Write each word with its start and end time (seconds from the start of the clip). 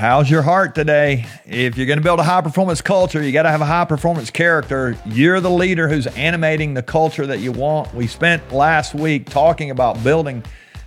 How's 0.00 0.30
your 0.30 0.40
heart 0.40 0.74
today? 0.74 1.26
If 1.44 1.76
you're 1.76 1.84
going 1.84 1.98
to 1.98 2.02
build 2.02 2.20
a 2.20 2.22
high 2.22 2.40
performance 2.40 2.80
culture, 2.80 3.22
you 3.22 3.32
got 3.32 3.42
to 3.42 3.50
have 3.50 3.60
a 3.60 3.66
high 3.66 3.84
performance 3.84 4.30
character. 4.30 4.96
You're 5.04 5.40
the 5.40 5.50
leader 5.50 5.88
who's 5.88 6.06
animating 6.06 6.72
the 6.72 6.82
culture 6.82 7.26
that 7.26 7.40
you 7.40 7.52
want. 7.52 7.92
We 7.92 8.06
spent 8.06 8.50
last 8.50 8.94
week 8.94 9.28
talking 9.28 9.70
about 9.70 10.02
building 10.02 10.42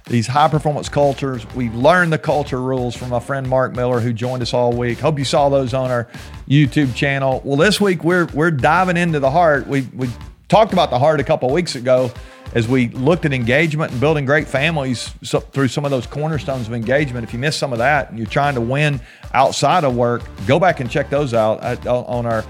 these 0.05 0.26
high 0.26 0.47
performance 0.47 0.89
cultures. 0.89 1.46
We 1.54 1.70
learned 1.70 2.12
the 2.12 2.17
culture 2.17 2.60
rules 2.60 2.96
from 2.96 3.10
my 3.10 3.19
friend 3.19 3.47
Mark 3.47 3.76
Miller, 3.76 3.99
who 3.99 4.13
joined 4.13 4.41
us 4.41 4.51
all 4.51 4.73
week. 4.73 4.97
Hope 4.97 5.19
you 5.19 5.25
saw 5.25 5.47
those 5.47 5.75
on 5.75 5.91
our 5.91 6.07
YouTube 6.49 6.95
channel. 6.95 7.39
Well, 7.45 7.57
this 7.57 7.79
week 7.79 8.03
we're 8.03 8.25
we're 8.33 8.49
diving 8.49 8.97
into 8.97 9.19
the 9.19 9.29
heart. 9.29 9.67
We 9.67 9.81
we 9.93 10.09
talked 10.54 10.72
about 10.72 10.92
the 10.92 10.99
heart 10.99 11.20
a 11.20 11.24
couple 11.24 11.49
weeks 11.49 11.74
ago 11.74 12.12
as 12.54 12.67
we 12.67 12.90
looked 12.90 13.26
at 13.26 13.33
engagement 13.33 13.92
and 13.92 13.99
building 13.99 14.24
great 14.24 14.47
families 14.47 15.10
through 15.51 15.68
some 15.68 15.83
of 15.83 15.90
those 15.90 16.05
cornerstones 16.05 16.68
of 16.68 16.76
engagement. 16.76 17.23
If 17.23 17.34
you 17.34 17.40
missed 17.40 17.58
some 17.58 17.72
of 17.72 17.80
that 17.80 18.12
and 18.12 18.20
you're 18.20 18.27
trying 18.27 18.54
to 18.54 18.62
win 18.62 19.02
outside 19.34 19.84
of 19.84 19.96
work, 19.96 20.22
go 20.46 20.60
back 20.60 20.80
and 20.80 20.91
check 20.91 21.10
those 21.10 21.34
out 21.34 21.88
on 21.88 22.27
our 22.27 22.46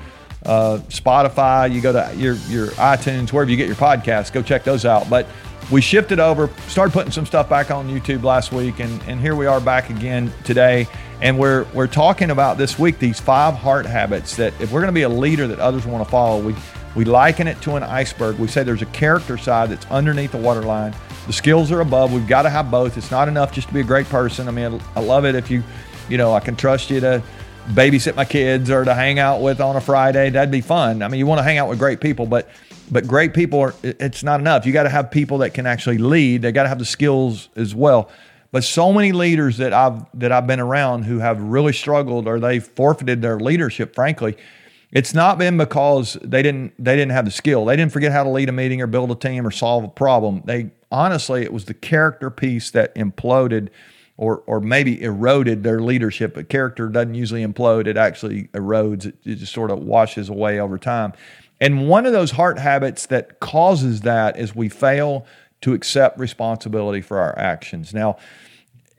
uh, 0.46 0.80
Spotify. 0.90 1.74
You 1.74 1.80
go 1.80 1.94
to 1.94 2.14
your 2.18 2.36
your 2.50 2.68
iTunes, 2.72 3.32
wherever 3.32 3.50
you 3.50 3.56
get 3.56 3.68
your 3.68 3.78
podcasts. 3.78 4.34
Go 4.34 4.42
check 4.42 4.66
those 4.66 4.84
out. 4.84 5.10
But 5.10 5.26
we 5.72 5.80
shifted 5.80 6.20
over, 6.20 6.50
started 6.68 6.92
putting 6.92 7.14
some 7.14 7.26
stuff 7.26 7.48
back 7.48 7.72
on 7.72 7.88
YouTube 7.88 8.24
last 8.24 8.52
week, 8.52 8.82
and, 8.82 9.02
and 9.04 9.22
here 9.22 9.34
we 9.34 9.46
are 9.46 9.62
back 9.62 9.90
again 9.90 10.30
today. 10.44 10.90
And 11.22 11.40
we're 11.40 11.64
we're 11.74 11.88
talking 11.88 12.32
about 12.32 12.58
this 12.58 12.78
week 12.78 13.00
these 13.00 13.22
five 13.22 13.54
heart 13.54 13.86
habits 13.86 14.36
that 14.36 14.52
if 14.60 14.74
we're 14.74 14.82
going 14.82 14.94
to 14.94 14.94
be 14.94 15.04
a 15.04 15.10
leader 15.10 15.48
that 15.48 15.60
others 15.60 15.86
want 15.86 16.04
to 16.04 16.12
follow, 16.12 16.42
we 16.42 16.54
we 16.96 17.06
liken 17.06 17.48
it 17.48 17.60
to 17.62 17.76
an 17.76 17.84
iceberg. 17.84 18.38
We 18.38 18.48
say 18.48 18.64
there's 18.64 18.82
a 18.82 18.88
character 18.88 19.38
side 19.38 19.70
that's 19.70 19.86
underneath 19.88 20.32
the 20.32 20.38
waterline. 20.38 20.94
The 21.26 21.34
skills 21.34 21.72
are 21.72 21.80
above. 21.80 22.14
We've 22.14 22.28
got 22.28 22.44
to 22.44 22.50
have 22.50 22.70
both. 22.70 22.98
It's 22.98 23.12
not 23.12 23.28
enough 23.28 23.52
just 23.52 23.68
to 23.70 23.74
be 23.74 23.80
a 23.80 23.86
great 23.86 24.08
person. 24.08 24.48
I 24.48 24.52
mean, 24.52 24.80
I 24.96 25.00
love 25.00 25.26
it 25.26 25.36
if 25.36 25.50
you, 25.50 25.64
you 26.10 26.18
know, 26.18 26.34
I 26.34 26.40
can 26.40 26.56
trust 26.56 26.90
you 26.90 27.00
to 27.00 27.24
babysit 27.70 28.16
my 28.16 28.26
kids 28.26 28.70
or 28.70 28.84
to 28.84 28.94
hang 28.94 29.20
out 29.20 29.42
with 29.42 29.62
on 29.62 29.76
a 29.76 29.82
Friday. 29.82 30.30
That'd 30.30 30.52
be 30.52 30.62
fun. 30.62 31.02
I 31.02 31.08
mean, 31.08 31.20
you 31.20 31.26
want 31.26 31.40
to 31.40 31.44
hang 31.44 31.58
out 31.58 31.70
with 31.70 31.80
great 31.80 32.02
people, 32.02 32.26
but 32.26 32.50
but 32.92 33.08
great 33.08 33.34
people 33.34 33.60
are 33.62 33.74
it's 33.82 34.24
not 34.24 34.40
enough. 34.40 34.66
You 34.66 34.74
got 34.74 34.84
to 34.84 34.90
have 34.90 35.10
people 35.10 35.40
that 35.40 35.54
can 35.54 35.66
actually 35.66 35.98
lead. 35.98 36.42
They 36.42 36.52
got 36.52 36.64
to 36.64 36.70
have 36.70 36.80
the 36.80 36.86
skills 36.86 37.50
as 37.56 37.74
well. 37.74 38.12
But 38.52 38.64
so 38.64 38.94
many 38.94 39.14
leaders 39.14 39.58
that 39.58 39.74
I've 39.74 40.06
that 40.20 40.32
I've 40.32 40.46
been 40.46 40.60
around 40.60 41.04
who 41.04 41.20
have 41.20 41.42
really 41.42 41.74
struggled 41.74 42.28
or 42.28 42.40
they 42.40 42.60
forfeited 42.60 43.22
their 43.22 43.40
leadership, 43.40 43.96
frankly, 43.96 44.38
it's 44.94 45.16
not 45.16 45.40
been 45.40 45.58
because 45.58 46.18
they 46.22 46.44
didn't 46.44 46.74
they 46.78 46.96
didn't 46.96 47.14
have 47.14 47.26
the 47.26 47.32
skill. 47.32 47.66
They 47.66 47.76
didn't 47.76 47.92
forget 47.92 48.12
how 48.12 48.24
to 48.24 48.30
lead 48.30 48.48
a 48.48 48.52
meeting 48.52 48.80
or 48.80 48.88
build 48.88 49.10
a 49.12 49.16
team 49.16 49.46
or 49.46 49.52
solve 49.52 49.84
a 49.84 49.88
problem. 49.88 50.44
They 50.46 50.70
honestly, 50.92 51.42
it 51.42 51.52
was 51.52 51.66
the 51.66 51.74
character 51.74 52.30
piece 52.30 52.70
that 52.72 52.94
imploded 52.94 53.70
or 54.18 54.44
or 54.46 54.60
maybe 54.62 55.02
eroded 55.02 55.64
their 55.64 55.82
leadership. 55.82 56.36
But 56.36 56.48
character 56.48 56.88
doesn't 56.90 57.16
usually 57.16 57.44
implode; 57.44 57.88
it 57.88 57.98
actually 57.98 58.50
erodes. 58.50 59.08
It, 59.08 59.16
it 59.26 59.36
just 59.36 59.52
sort 59.52 59.72
of 59.72 59.80
washes 59.80 60.30
away 60.30 60.60
over 60.60 60.78
time. 60.78 61.14
And 61.60 61.90
one 61.90 62.06
of 62.06 62.14
those 62.14 62.32
heart 62.32 62.60
habits 62.60 63.08
that 63.08 63.40
causes 63.40 64.02
that 64.02 64.38
is 64.38 64.56
we 64.56 64.70
fail 64.70 65.26
to 65.62 65.74
accept 65.74 66.20
responsibility 66.20 67.02
for 67.02 67.18
our 67.18 67.38
actions. 67.40 67.94
Now, 67.94 68.18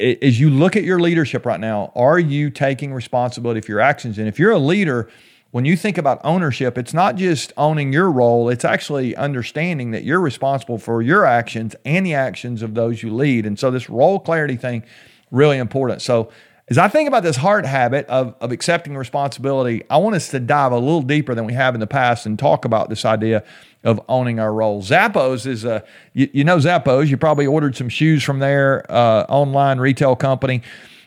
as 0.01 0.41
you 0.41 0.51
look 0.51 0.75
at 0.75 0.83
your 0.83 0.98
leadership 0.98 1.47
right 1.47 1.61
now, 1.61 1.92
are 1.95 2.19
you 2.19 2.51
taking 2.51 2.92
responsibility 2.92 3.61
for 3.61 3.70
your 3.70 3.81
actions? 3.81 4.19
And 4.19 4.27
if 4.27 4.41
you're 4.41 4.51
a 4.51 4.58
leader 4.58 5.08
when 5.55 5.64
you 5.64 5.77
think 5.77 5.98
about 5.98 6.20
ownership, 6.24 6.77
it's 6.77 6.92
not 6.92 7.14
just 7.14 7.52
owning 7.56 7.92
your 7.92 8.10
role, 8.10 8.48
it's 8.48 8.64
actually 8.64 9.14
understanding 9.14 9.92
that 9.92 10.02
you're 10.02 10.19
responsible 10.19 10.78
for 10.78 11.00
your 11.00 11.24
actions 11.24 11.77
and 11.84 12.05
the 12.05 12.12
actions 12.12 12.61
of 12.61 12.74
those 12.74 13.05
you 13.05 13.14
lead. 13.14 13.46
And 13.46 13.56
so 13.56 13.70
this 13.70 13.88
role 13.88 14.19
clarity 14.19 14.56
thing 14.56 14.83
really 15.30 15.58
important. 15.58 16.02
So 16.02 16.33
as 16.66 16.77
I 16.77 16.88
think 16.88 17.06
about 17.06 17.22
this 17.22 17.36
heart 17.36 17.66
habit 17.66 18.05
of, 18.06 18.34
of 18.41 18.50
accepting 18.50 18.96
responsibility, 18.96 19.84
I 19.88 19.98
want 19.98 20.16
us 20.16 20.28
to 20.30 20.41
dive 20.41 20.72
a 20.72 20.78
little 20.78 21.02
deeper 21.02 21.36
than 21.36 21.44
we 21.44 21.52
have 21.52 21.74
in 21.74 21.80
the 21.80 21.86
past 21.86 22.27
and 22.27 22.36
talk 22.36 22.64
about 22.64 22.89
this 22.89 23.05
idea 23.05 23.45
of 23.84 24.00
owning 24.08 24.40
our 24.40 24.52
role. 24.52 24.83
Zappos 24.83 25.46
is 25.46 25.64
a, 25.64 25.84
you, 26.14 26.29
you 26.33 26.42
know 26.42 26.56
Zappos, 26.56 27.06
you 27.06 27.17
probably 27.17 27.46
ordered 27.46 27.77
some 27.77 27.89
shoes 27.89 28.24
from 28.24 28.40
their 28.40 28.90
uh, 28.90 29.24
online 29.29 29.79
retail 29.79 30.17
company. 30.17 30.62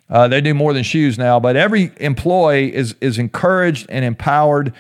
Uh, 0.10 0.28
they 0.28 0.42
do 0.42 0.54
more 0.54 0.74
than 0.74 0.84
shoes 0.84 1.18
now, 1.18 1.40
but 1.40 1.56
every 1.56 1.92
employee 2.00 2.74
is 2.74 2.96
is 3.02 3.18
encouraged 3.18 3.88
and 3.90 4.06
empowered 4.06 4.74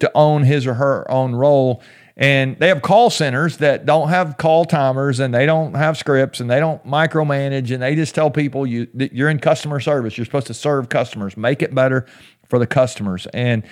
to 0.00 0.10
own 0.14 0.42
his 0.42 0.66
or 0.66 0.74
her 0.74 1.10
own 1.10 1.34
role. 1.34 1.82
And 2.16 2.56
they 2.58 2.68
have 2.68 2.80
call 2.80 3.10
centers 3.10 3.56
that 3.56 3.86
don't 3.86 4.08
have 4.08 4.36
call 4.36 4.64
timers 4.64 5.18
and 5.18 5.34
they 5.34 5.46
don't 5.46 5.74
have 5.74 5.96
scripts 5.96 6.38
and 6.38 6.48
they 6.48 6.60
don't 6.60 6.84
micromanage 6.86 7.72
and 7.72 7.82
they 7.82 7.96
just 7.96 8.14
tell 8.14 8.30
people 8.30 8.66
you 8.66 8.86
you're 8.94 9.30
in 9.30 9.38
customer 9.38 9.80
service. 9.80 10.16
You're 10.16 10.24
supposed 10.24 10.46
to 10.48 10.54
serve 10.54 10.88
customers, 10.88 11.36
make 11.36 11.62
it 11.62 11.74
better 11.74 12.06
for 12.48 12.58
the 12.58 12.66
customers. 12.66 13.26
And 13.32 13.64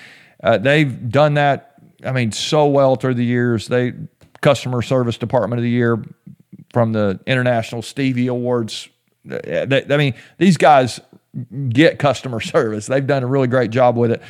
uh, 0.42 0.58
they've 0.58 1.10
done 1.10 1.34
that. 1.34 1.74
I 2.04 2.10
mean, 2.10 2.32
so 2.32 2.66
well 2.66 2.96
through 2.96 3.14
the 3.14 3.24
years. 3.24 3.68
They 3.68 3.92
customer 4.40 4.82
service 4.82 5.18
department 5.18 5.60
of 5.60 5.62
the 5.62 5.70
year 5.70 6.02
from 6.72 6.92
the 6.92 7.20
International 7.26 7.80
Stevie 7.80 8.26
Awards 8.26 8.88
they, 9.24 9.84
I 9.88 9.96
mean, 9.96 10.14
these 10.38 10.56
guys 10.56 11.00
get 11.68 11.98
customer 11.98 12.40
service. 12.40 12.86
They've 12.86 13.06
done 13.06 13.22
a 13.22 13.26
really 13.26 13.48
great 13.48 13.70
job 13.70 13.96
with 13.96 14.12
it. 14.12 14.22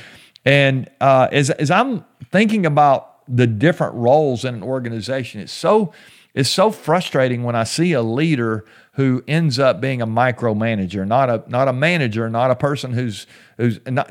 And 0.45 0.91
uh, 1.01 1.29
as 1.31 1.51
as 1.51 1.71
I'm 1.71 2.05
thinking 2.31 2.67
about 2.67 3.09
the 3.29 3.47
different 3.47 3.95
roles 3.95 4.45
in 4.45 4.55
an 4.55 4.63
organization, 4.63 5.41
it's 5.41 5.53
so 5.53 5.93
it's 6.35 6.49
so 6.49 6.71
frustrating 6.71 7.45
when 7.45 7.55
I 7.55 7.65
see 7.65 7.93
a 7.93 8.03
leader 8.03 8.65
who 8.95 9.23
ends 9.29 9.59
up 9.59 9.81
being 9.81 10.03
a 10.03 10.07
micromanager, 10.07 11.07
not 11.07 11.31
a 11.31 11.45
not 11.47 11.69
a 11.69 11.73
manager, 11.73 12.29
not 12.29 12.51
a 12.51 12.57
person 12.57 12.93
who's 12.93 13.27
who's 13.57 13.79
not 13.87 14.11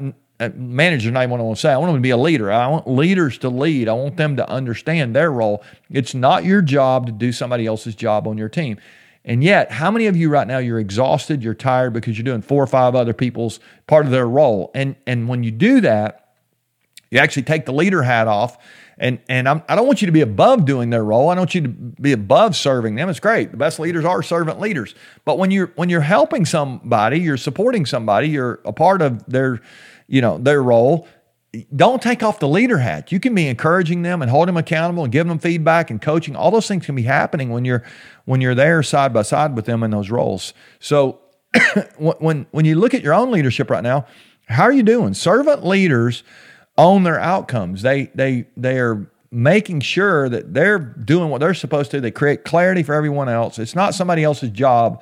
manager. 0.50 1.12
Not 1.12 1.22
even 1.22 1.31
what 1.31 1.40
I 1.40 1.44
want 1.44 1.58
to 1.58 1.62
say. 1.62 1.72
I 1.72 1.78
want 1.78 1.90
them 1.90 1.98
to 1.98 2.02
be 2.02 2.09
a 2.09 2.18
leader. 2.18 2.52
I 2.52 2.68
want 2.68 2.88
leaders 2.88 3.38
to 3.40 3.50
lead. 3.50 3.88
I 3.88 3.94
want 3.94 4.18
them 4.18 4.36
to 4.38 4.50
understand 4.50 5.16
their 5.16 5.31
role. 5.31 5.63
It's 5.90 6.16
not 6.16 6.44
your 6.44 6.62
job 6.62 7.06
to 7.06 7.12
do 7.12 7.31
somebody 7.31 7.68
else's 7.68 7.96
job 7.96 8.28
on 8.28 8.38
your 8.38 8.50
team. 8.50 8.78
And 9.24 9.44
yet, 9.44 9.72
how 9.72 9.92
many 9.92 10.08
of 10.08 10.18
you 10.18 10.30
right 10.30 10.48
now 10.48 10.58
you're 10.58 10.80
exhausted, 10.80 11.44
you're 11.44 11.54
tired 11.54 11.94
because 11.94 12.18
you're 12.18 12.26
doing 12.26 12.42
four 12.42 12.64
or 12.64 12.68
five 12.68 12.96
other 12.96 13.14
people's 13.14 13.59
part 13.86 14.06
of 14.06 14.12
their 14.12 14.28
role. 14.28 14.72
And 14.74 14.96
and 15.06 15.28
when 15.28 15.44
you 15.44 15.52
do 15.52 15.82
that, 15.82 16.30
you 17.12 17.20
actually 17.20 17.44
take 17.44 17.66
the 17.66 17.74
leader 17.74 18.02
hat 18.02 18.28
off. 18.28 18.58
And 18.98 19.20
and 19.30 19.48
I'm, 19.48 19.62
I 19.70 19.76
do 19.76 19.81
not 19.81 19.86
want 19.86 20.02
you 20.02 20.08
to 20.08 20.12
be 20.12 20.22
above 20.22 20.66
doing 20.66 20.90
their 20.90 21.04
role. 21.04 21.30
I 21.30 21.36
don't 21.36 21.42
want 21.42 21.56
you 21.56 21.62
to 21.62 21.70
be 21.70 22.14
above 22.14 22.56
serving 22.56 22.96
them. 22.96 23.10
It's 23.10 23.20
great. 23.20 23.52
The 23.52 23.58
best 23.58 23.80
leaders 23.80 24.06
are 24.06 24.24
servant 24.24 24.60
leaders. 24.60 24.96
But 25.24 25.38
when 25.38 25.52
you're 25.52 25.72
when 25.76 25.90
you're 25.90 26.02
helping 26.02 26.46
somebody, 26.46 27.20
you're 27.20 27.38
supporting 27.38 27.86
somebody, 27.86 28.30
you're 28.30 28.60
a 28.66 28.74
part 28.74 29.02
of 29.02 29.24
their, 29.28 29.62
you 30.08 30.22
know, 30.22 30.40
their 30.40 30.64
role 30.64 31.08
don't 31.75 32.01
take 32.01 32.23
off 32.23 32.39
the 32.39 32.47
leader 32.47 32.78
hat. 32.78 33.12
You 33.12 33.19
can 33.19 33.35
be 33.35 33.47
encouraging 33.47 34.03
them 34.03 34.22
and 34.22 34.31
holding 34.31 34.53
them 34.53 34.57
accountable 34.57 35.03
and 35.03 35.12
giving 35.12 35.29
them 35.29 35.39
feedback 35.39 35.91
and 35.91 36.01
coaching. 36.01 36.35
All 36.35 36.50
those 36.50 36.67
things 36.67 36.85
can 36.85 36.95
be 36.95 37.03
happening 37.03 37.50
when 37.50 37.66
you're 37.66 37.84
when 38.25 38.39
you're 38.39 38.56
there 38.56 38.81
side 38.84 39.13
by 39.13 39.23
side 39.23 39.56
with 39.56 39.66
them 39.66 39.84
in 39.84 39.91
those 39.91 40.09
roles. 40.09 40.53
So 40.79 41.19
when 41.97 42.45
when 42.51 42.66
you 42.66 42.75
look 42.75 42.94
at 42.94 43.01
your 43.01 43.13
own 43.13 43.31
leadership 43.31 43.69
right 43.69 43.84
now, 43.84 44.06
how 44.47 44.63
are 44.63 44.72
you 44.72 44.84
doing? 44.84 45.13
Servant 45.13 45.66
leaders 45.66 46.23
own 46.78 47.03
their 47.03 47.19
outcomes. 47.19 47.81
They 47.81 48.06
they 48.16 48.45
they 48.56 48.79
are 48.79 49.12
making 49.29 49.81
sure 49.81 50.29
that 50.29 50.53
they're 50.53 50.79
doing 50.79 51.29
what 51.29 51.39
they're 51.39 51.53
supposed 51.53 51.91
to. 51.91 52.00
They 52.00 52.12
create 52.12 52.45
clarity 52.45 52.83
for 52.83 52.94
everyone 52.94 53.28
else. 53.28 53.59
It's 53.59 53.75
not 53.75 53.94
somebody 53.94 54.23
else's 54.23 54.51
job 54.51 55.01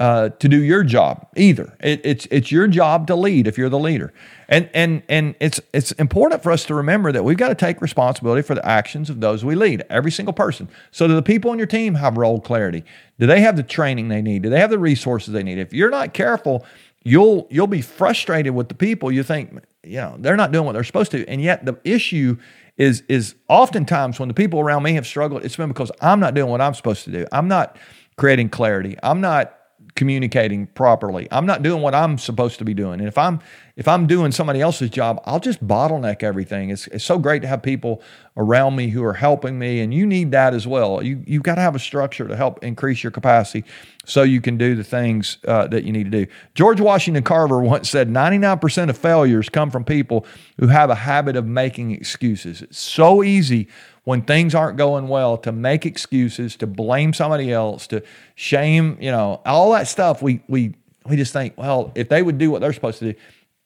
uh, 0.00 0.30
to 0.30 0.48
do 0.48 0.62
your 0.62 0.82
job 0.82 1.28
either. 1.36 1.76
It, 1.78 2.00
it's 2.04 2.26
it's 2.30 2.50
your 2.50 2.66
job 2.66 3.06
to 3.08 3.14
lead 3.14 3.46
if 3.46 3.58
you're 3.58 3.68
the 3.68 3.78
leader, 3.78 4.14
and 4.48 4.70
and 4.72 5.02
and 5.10 5.34
it's 5.40 5.60
it's 5.74 5.92
important 5.92 6.42
for 6.42 6.50
us 6.50 6.64
to 6.64 6.74
remember 6.74 7.12
that 7.12 7.22
we've 7.22 7.36
got 7.36 7.48
to 7.48 7.54
take 7.54 7.82
responsibility 7.82 8.40
for 8.40 8.54
the 8.54 8.66
actions 8.66 9.10
of 9.10 9.20
those 9.20 9.44
we 9.44 9.54
lead. 9.54 9.84
Every 9.90 10.10
single 10.10 10.32
person. 10.32 10.70
So 10.90 11.06
do 11.06 11.14
the 11.14 11.22
people 11.22 11.50
on 11.50 11.58
your 11.58 11.66
team 11.66 11.96
have 11.96 12.16
role 12.16 12.40
clarity? 12.40 12.82
Do 13.18 13.26
they 13.26 13.42
have 13.42 13.56
the 13.56 13.62
training 13.62 14.08
they 14.08 14.22
need? 14.22 14.42
Do 14.42 14.48
they 14.48 14.58
have 14.58 14.70
the 14.70 14.78
resources 14.78 15.34
they 15.34 15.42
need? 15.42 15.58
If 15.58 15.74
you're 15.74 15.90
not 15.90 16.14
careful, 16.14 16.64
you'll 17.04 17.46
you'll 17.50 17.66
be 17.66 17.82
frustrated 17.82 18.54
with 18.54 18.68
the 18.68 18.74
people. 18.74 19.12
You 19.12 19.22
think 19.22 19.52
you 19.84 19.96
know 19.96 20.16
they're 20.18 20.34
not 20.34 20.50
doing 20.50 20.64
what 20.64 20.72
they're 20.72 20.82
supposed 20.82 21.10
to, 21.10 21.28
and 21.28 21.42
yet 21.42 21.66
the 21.66 21.78
issue 21.84 22.38
is 22.78 23.02
is 23.10 23.34
oftentimes 23.48 24.18
when 24.18 24.28
the 24.28 24.34
people 24.34 24.60
around 24.60 24.82
me 24.82 24.94
have 24.94 25.06
struggled, 25.06 25.44
it's 25.44 25.56
been 25.56 25.68
because 25.68 25.92
I'm 26.00 26.20
not 26.20 26.32
doing 26.32 26.50
what 26.50 26.62
I'm 26.62 26.72
supposed 26.72 27.04
to 27.04 27.10
do. 27.10 27.26
I'm 27.32 27.48
not 27.48 27.76
creating 28.16 28.48
clarity. 28.48 28.96
I'm 29.02 29.20
not 29.20 29.59
communicating 29.94 30.66
properly. 30.68 31.28
I'm 31.30 31.46
not 31.46 31.62
doing 31.62 31.82
what 31.82 31.94
I'm 31.94 32.18
supposed 32.18 32.58
to 32.58 32.64
be 32.64 32.74
doing. 32.74 33.00
And 33.00 33.08
if 33.08 33.18
I'm 33.18 33.40
if 33.76 33.88
I'm 33.88 34.06
doing 34.06 34.30
somebody 34.30 34.60
else's 34.60 34.90
job, 34.90 35.22
I'll 35.24 35.40
just 35.40 35.66
bottleneck 35.66 36.22
everything. 36.22 36.68
It's, 36.68 36.86
it's 36.88 37.04
so 37.04 37.18
great 37.18 37.40
to 37.42 37.48
have 37.48 37.62
people 37.62 38.02
around 38.36 38.76
me 38.76 38.88
who 38.88 39.02
are 39.02 39.14
helping 39.14 39.58
me, 39.58 39.80
and 39.80 39.94
you 39.94 40.06
need 40.06 40.32
that 40.32 40.54
as 40.54 40.66
well. 40.66 41.02
You 41.02 41.22
you've 41.26 41.42
got 41.42 41.54
to 41.54 41.60
have 41.60 41.74
a 41.74 41.78
structure 41.78 42.28
to 42.28 42.36
help 42.36 42.62
increase 42.62 43.02
your 43.02 43.10
capacity 43.10 43.64
so 44.04 44.22
you 44.22 44.40
can 44.40 44.58
do 44.58 44.74
the 44.74 44.84
things 44.84 45.38
uh, 45.46 45.66
that 45.68 45.84
you 45.84 45.92
need 45.92 46.04
to 46.04 46.10
do. 46.10 46.26
George 46.54 46.80
Washington 46.80 47.22
Carver 47.22 47.60
once 47.60 47.88
said, 47.88 48.08
"99% 48.08 48.90
of 48.90 48.98
failures 48.98 49.48
come 49.48 49.70
from 49.70 49.84
people 49.84 50.26
who 50.58 50.66
have 50.66 50.90
a 50.90 50.94
habit 50.94 51.36
of 51.36 51.46
making 51.46 51.92
excuses." 51.92 52.62
It's 52.62 52.78
so 52.78 53.22
easy 53.22 53.68
when 54.10 54.22
things 54.22 54.56
aren't 54.56 54.76
going 54.76 55.06
well 55.06 55.38
to 55.38 55.52
make 55.52 55.86
excuses, 55.86 56.56
to 56.56 56.66
blame 56.66 57.14
somebody 57.14 57.52
else, 57.52 57.86
to 57.86 58.02
shame, 58.34 58.98
you 59.00 59.08
know, 59.08 59.40
all 59.46 59.70
that 59.70 59.86
stuff. 59.86 60.20
We 60.20 60.42
we 60.48 60.74
we 61.06 61.14
just 61.14 61.32
think, 61.32 61.56
well, 61.56 61.92
if 61.94 62.08
they 62.08 62.20
would 62.20 62.36
do 62.36 62.50
what 62.50 62.60
they're 62.60 62.72
supposed 62.72 62.98
to 62.98 63.12
do, 63.12 63.18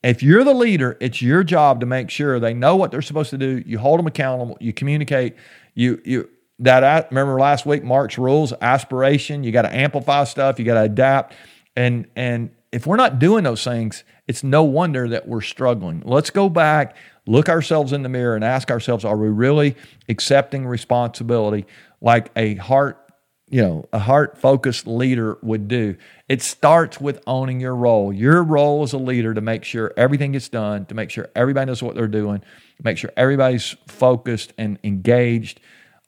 if 0.03 0.23
you're 0.23 0.45
the 0.45 0.53
leader, 0.53 0.99
it's 1.01 1.23
your 1.23 1.45
job 1.45 1.81
to 1.81 1.87
make 1.87 2.11
sure 2.11 2.39
they 2.39 2.53
know 2.53 2.77
what 2.77 2.91
they're 2.91 3.01
supposed 3.01 3.31
to 3.31 3.39
do. 3.39 3.63
You 3.65 3.79
hold 3.79 3.99
them 3.99 4.07
accountable. 4.07 4.59
You 4.61 4.75
communicate. 4.75 5.35
You 5.73 6.03
you 6.05 6.29
that 6.59 6.85
I 6.85 7.07
remember 7.09 7.41
last 7.41 7.65
week 7.65 7.83
Mark's 7.83 8.19
rules 8.19 8.53
aspiration. 8.61 9.45
You 9.45 9.51
got 9.51 9.63
to 9.63 9.75
amplify 9.75 10.25
stuff. 10.25 10.59
You 10.59 10.67
got 10.67 10.75
to 10.75 10.83
adapt. 10.83 11.33
And 11.75 12.07
and 12.17 12.51
if 12.71 12.87
we're 12.87 12.97
not 12.97 13.19
doing 13.19 13.45
those 13.45 13.65
things, 13.65 14.05
it's 14.29 14.45
no 14.45 14.63
wonder 14.63 15.09
that 15.09 15.27
we're 15.27 15.41
struggling. 15.41 16.03
Let's 16.05 16.29
go 16.29 16.51
back, 16.51 16.97
look 17.27 17.49
ourselves 17.49 17.93
in 17.93 18.03
the 18.03 18.09
mirror, 18.09 18.35
and 18.35 18.45
ask 18.45 18.71
ourselves: 18.71 19.05
Are 19.05 19.17
we 19.17 19.29
really 19.29 19.77
accepting 20.09 20.67
responsibility 20.67 21.67
like 22.01 22.31
a 22.37 22.55
heart 22.57 23.05
you 23.51 23.63
know, 23.63 23.89
a 23.93 23.99
heart 23.99 24.39
focused 24.39 24.87
leader 24.87 25.39
would 25.43 25.69
do. 25.69 25.97
It 26.29 26.43
starts 26.43 27.01
with 27.01 27.23
owning 27.27 27.61
your 27.61 27.77
role. 27.77 28.13
Your 28.13 28.43
role 28.43 28.83
as 28.83 28.93
a 28.93 28.99
leader 28.99 29.35
to 29.35 29.41
make 29.41 29.65
sure 29.65 29.93
everything 29.97 30.33
gets 30.33 30.49
done, 30.49 30.87
to 30.87 30.95
make 30.95 31.11
sure 31.11 31.29
everybody 31.37 31.67
knows 31.67 31.83
what 31.83 31.95
they're 31.95 32.09
doing, 32.09 32.43
make 32.83 32.99
sure 32.99 33.13
everybody's 33.17 33.77
focused 33.87 34.53
and 34.57 34.79
engaged, 34.83 35.61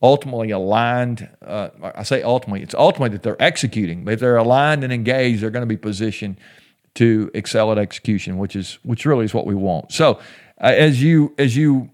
ultimately 0.03 0.51
aligned. 0.51 1.29
Uh, 1.41 1.69
I 1.83 2.03
say 2.05 2.23
ultimately, 2.23 2.63
it's 2.63 2.75
ultimately 2.75 3.11
that 3.11 3.23
they're 3.23 3.41
executing. 3.41 4.05
But 4.05 4.15
if 4.15 4.21
they're 4.21 4.37
aligned 4.37 4.83
and 4.83 4.93
engaged, 4.93 5.43
they're 5.43 5.51
going 5.51 5.63
to 5.63 5.67
be 5.67 5.77
positioned 5.77 6.39
to 6.95 7.31
excel 7.35 7.71
at 7.71 7.79
execution, 7.79 8.39
which 8.39 8.57
is 8.57 8.79
which 8.83 9.05
really 9.05 9.27
is 9.27 9.35
what 9.35 9.47
we 9.47 9.55
want. 9.55 9.93
So, 9.93 10.19
uh, 10.61 10.67
as 10.67 11.03
you 11.03 11.35
as 11.39 11.57
you 11.57 11.91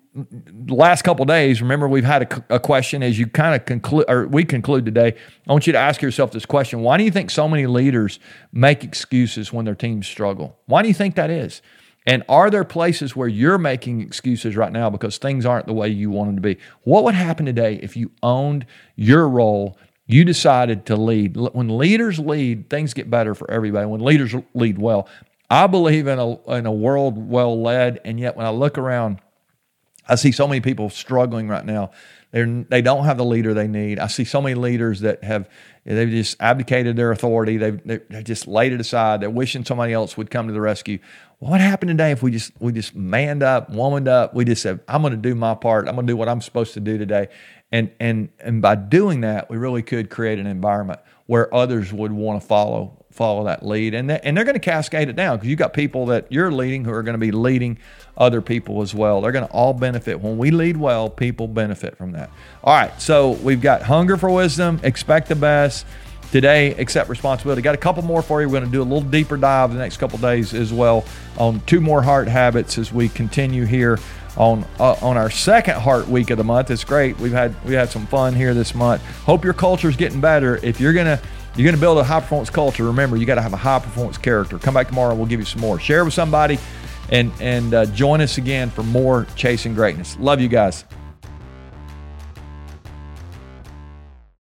last 0.68 1.02
couple 1.02 1.24
days, 1.24 1.62
remember 1.62 1.88
we've 1.88 2.04
had 2.04 2.22
a, 2.50 2.56
a 2.56 2.60
question 2.60 3.02
as 3.02 3.18
you 3.18 3.26
kind 3.26 3.54
of 3.54 3.64
conclude, 3.64 4.04
or 4.08 4.26
we 4.26 4.44
conclude 4.44 4.84
today. 4.84 5.14
I 5.48 5.52
want 5.52 5.66
you 5.66 5.72
to 5.72 5.78
ask 5.78 6.02
yourself 6.02 6.32
this 6.32 6.46
question: 6.46 6.80
Why 6.80 6.98
do 6.98 7.04
you 7.04 7.10
think 7.10 7.30
so 7.30 7.48
many 7.48 7.66
leaders 7.66 8.18
make 8.52 8.84
excuses 8.84 9.52
when 9.52 9.64
their 9.64 9.74
teams 9.74 10.06
struggle? 10.06 10.58
Why 10.66 10.82
do 10.82 10.88
you 10.88 10.94
think 10.94 11.14
that 11.16 11.30
is? 11.30 11.62
And 12.06 12.24
are 12.28 12.50
there 12.50 12.64
places 12.64 13.14
where 13.14 13.28
you're 13.28 13.58
making 13.58 14.00
excuses 14.00 14.56
right 14.56 14.72
now 14.72 14.90
because 14.90 15.18
things 15.18 15.46
aren't 15.46 15.66
the 15.66 15.72
way 15.72 15.88
you 15.88 16.10
want 16.10 16.28
them 16.28 16.36
to 16.36 16.42
be? 16.42 16.58
What 16.82 17.04
would 17.04 17.14
happen 17.14 17.46
today 17.46 17.78
if 17.82 17.96
you 17.96 18.10
owned 18.22 18.66
your 18.96 19.28
role? 19.28 19.78
You 20.06 20.24
decided 20.24 20.84
to 20.86 20.96
lead. 20.96 21.36
When 21.36 21.78
leaders 21.78 22.18
lead, 22.18 22.68
things 22.68 22.92
get 22.92 23.08
better 23.08 23.34
for 23.36 23.48
everybody. 23.50 23.86
When 23.86 24.00
leaders 24.00 24.34
lead 24.52 24.78
well, 24.78 25.08
I 25.52 25.66
believe 25.66 26.06
in 26.06 26.18
a 26.18 26.50
in 26.52 26.66
a 26.66 26.72
world 26.72 27.18
well 27.18 27.60
led, 27.60 28.00
and 28.04 28.18
yet 28.18 28.36
when 28.36 28.46
I 28.46 28.50
look 28.50 28.78
around 28.78 29.20
I 30.08 30.16
see 30.16 30.32
so 30.32 30.48
many 30.48 30.60
people 30.60 30.90
struggling 30.90 31.48
right 31.48 31.64
now. 31.64 31.92
They're, 32.32 32.46
they 32.46 32.82
don't 32.82 33.04
have 33.04 33.18
the 33.18 33.24
leader 33.24 33.54
they 33.54 33.68
need. 33.68 33.98
I 33.98 34.06
see 34.06 34.24
so 34.24 34.40
many 34.40 34.54
leaders 34.54 35.00
that 35.00 35.22
have 35.22 35.48
they've 35.84 36.08
just 36.08 36.36
abdicated 36.40 36.96
their 36.96 37.12
authority. 37.12 37.58
They've, 37.58 37.80
they've 37.84 38.24
just 38.24 38.48
laid 38.48 38.72
it 38.72 38.80
aside. 38.80 39.20
They're 39.20 39.30
wishing 39.30 39.64
somebody 39.64 39.92
else 39.92 40.16
would 40.16 40.30
come 40.30 40.46
to 40.46 40.52
the 40.52 40.60
rescue. 40.60 40.98
What 41.40 41.60
happened 41.60 41.90
today 41.90 42.10
if 42.10 42.22
we 42.22 42.30
just 42.30 42.52
we 42.58 42.72
just 42.72 42.94
manned 42.96 43.42
up, 43.42 43.70
womaned 43.70 44.08
up? 44.08 44.34
We 44.34 44.44
just 44.46 44.62
said, 44.62 44.80
"I'm 44.88 45.02
going 45.02 45.12
to 45.12 45.18
do 45.18 45.34
my 45.34 45.54
part. 45.54 45.88
I'm 45.88 45.94
going 45.94 46.06
to 46.06 46.12
do 46.12 46.16
what 46.16 46.28
I'm 46.28 46.40
supposed 46.40 46.74
to 46.74 46.80
do 46.80 46.98
today." 46.98 47.28
And 47.70 47.90
and 48.00 48.30
and 48.40 48.62
by 48.62 48.76
doing 48.76 49.20
that, 49.22 49.50
we 49.50 49.58
really 49.58 49.82
could 49.82 50.08
create 50.08 50.38
an 50.38 50.46
environment 50.46 51.00
where 51.32 51.54
others 51.54 51.94
would 51.94 52.12
want 52.12 52.38
to 52.38 52.46
follow 52.46 53.02
follow 53.10 53.44
that 53.44 53.64
lead. 53.64 53.94
And, 53.94 54.10
and 54.10 54.36
they're 54.36 54.44
going 54.44 54.52
to 54.52 54.60
cascade 54.60 55.08
it 55.08 55.16
down 55.16 55.36
because 55.36 55.48
you've 55.48 55.58
got 55.58 55.72
people 55.72 56.04
that 56.06 56.30
you're 56.30 56.52
leading 56.52 56.84
who 56.84 56.92
are 56.92 57.02
going 57.02 57.14
to 57.14 57.18
be 57.18 57.32
leading 57.32 57.78
other 58.18 58.42
people 58.42 58.82
as 58.82 58.94
well. 58.94 59.22
They're 59.22 59.32
going 59.32 59.46
to 59.46 59.50
all 59.50 59.72
benefit. 59.72 60.20
When 60.20 60.36
we 60.36 60.50
lead 60.50 60.76
well, 60.76 61.08
people 61.08 61.48
benefit 61.48 61.96
from 61.96 62.12
that. 62.12 62.28
All 62.62 62.74
right. 62.74 63.00
So 63.00 63.30
we've 63.30 63.62
got 63.62 63.80
hunger 63.80 64.18
for 64.18 64.28
wisdom, 64.28 64.78
expect 64.82 65.30
the 65.30 65.34
best. 65.34 65.86
Today, 66.32 66.74
accept 66.74 67.08
responsibility. 67.08 67.62
Got 67.62 67.74
a 67.74 67.78
couple 67.78 68.02
more 68.02 68.20
for 68.20 68.42
you. 68.42 68.48
We're 68.48 68.60
going 68.60 68.64
to 68.64 68.70
do 68.70 68.82
a 68.82 68.84
little 68.84 69.02
deeper 69.02 69.38
dive 69.38 69.72
the 69.72 69.78
next 69.78 69.96
couple 69.96 70.18
days 70.18 70.52
as 70.52 70.70
well 70.70 71.04
on 71.38 71.60
two 71.60 71.80
more 71.80 72.02
heart 72.02 72.28
habits 72.28 72.76
as 72.76 72.92
we 72.92 73.08
continue 73.08 73.64
here 73.64 73.98
on 74.36 74.64
uh, 74.78 74.96
on 75.02 75.16
our 75.16 75.30
second 75.30 75.80
heart 75.80 76.08
week 76.08 76.30
of 76.30 76.38
the 76.38 76.44
month. 76.44 76.70
It's 76.70 76.84
great. 76.84 77.18
We've 77.18 77.32
had 77.32 77.54
we 77.64 77.74
had 77.74 77.90
some 77.90 78.06
fun 78.06 78.34
here 78.34 78.54
this 78.54 78.74
month. 78.74 79.04
Hope 79.24 79.44
your 79.44 79.54
culture 79.54 79.88
is 79.88 79.96
getting 79.96 80.20
better. 80.20 80.56
If 80.62 80.80
you're 80.80 80.92
gonna 80.92 81.20
you're 81.56 81.70
to 81.70 81.78
build 81.78 81.98
a 81.98 82.04
high 82.04 82.20
performance 82.20 82.50
culture. 82.50 82.84
Remember, 82.84 83.16
you 83.16 83.26
got 83.26 83.34
to 83.34 83.42
have 83.42 83.52
a 83.52 83.58
high 83.58 83.78
performance 83.78 84.16
character. 84.16 84.58
Come 84.58 84.74
back 84.74 84.88
tomorrow. 84.88 85.14
We'll 85.14 85.26
give 85.26 85.38
you 85.38 85.44
some 85.44 85.60
more. 85.60 85.78
Share 85.78 86.04
with 86.04 86.14
somebody 86.14 86.58
and 87.10 87.30
and 87.40 87.74
uh, 87.74 87.86
join 87.86 88.20
us 88.20 88.38
again 88.38 88.70
for 88.70 88.82
more 88.82 89.26
chasing 89.36 89.74
greatness. 89.74 90.16
Love 90.18 90.40
you 90.40 90.48
guys. 90.48 90.84